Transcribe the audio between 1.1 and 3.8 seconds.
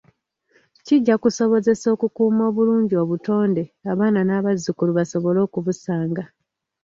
kusobozesa okukuuma obulungi obutonde